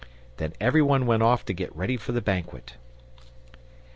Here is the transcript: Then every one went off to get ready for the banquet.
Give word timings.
Then 0.37 0.53
every 0.59 0.81
one 0.81 1.05
went 1.05 1.21
off 1.21 1.45
to 1.45 1.53
get 1.53 1.75
ready 1.75 1.95
for 1.95 2.11
the 2.11 2.21
banquet. 2.21 2.73